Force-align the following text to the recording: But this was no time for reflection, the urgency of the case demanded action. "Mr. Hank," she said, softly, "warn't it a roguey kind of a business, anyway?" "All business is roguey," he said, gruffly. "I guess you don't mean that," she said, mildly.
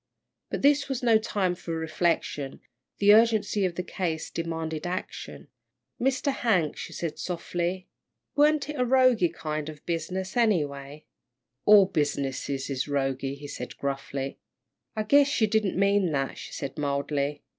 But 0.49 0.63
this 0.63 0.89
was 0.89 1.03
no 1.03 1.19
time 1.19 1.53
for 1.53 1.75
reflection, 1.75 2.59
the 2.97 3.13
urgency 3.13 3.65
of 3.65 3.75
the 3.75 3.83
case 3.83 4.31
demanded 4.31 4.87
action. 4.87 5.47
"Mr. 6.01 6.33
Hank," 6.33 6.75
she 6.75 6.91
said, 6.91 7.19
softly, 7.19 7.87
"warn't 8.35 8.67
it 8.67 8.77
a 8.79 8.83
roguey 8.83 9.31
kind 9.31 9.69
of 9.69 9.77
a 9.77 9.81
business, 9.83 10.35
anyway?" 10.35 11.05
"All 11.65 11.85
business 11.85 12.49
is 12.49 12.87
roguey," 12.87 13.35
he 13.35 13.47
said, 13.47 13.77
gruffly. 13.77 14.39
"I 14.95 15.03
guess 15.03 15.39
you 15.39 15.45
don't 15.45 15.77
mean 15.77 16.11
that," 16.13 16.39
she 16.39 16.51
said, 16.51 16.79
mildly. 16.79 17.43